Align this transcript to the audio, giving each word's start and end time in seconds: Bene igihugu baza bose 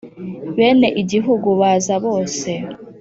Bene 0.55 0.87
igihugu 1.01 1.49
baza 1.59 1.95
bose 2.05 2.51